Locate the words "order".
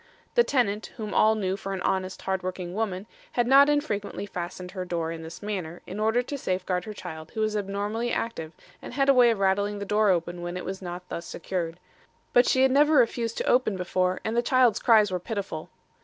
5.99-6.23